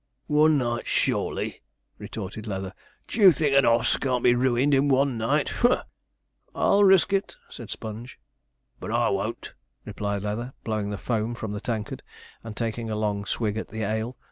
[0.25, 1.61] 'One night surely!'
[1.99, 2.73] retorted Leather.
[3.07, 5.49] 'D'ye think an oss can't be ruined in one night?
[5.59, 5.83] humph!'
[6.55, 8.17] 'I'll risk it,' said Sponge.
[8.79, 9.53] 'But I won't,'
[9.85, 12.01] replied Leather, blowing the foam from the tankard,
[12.43, 14.17] and taking a long swig at the ale.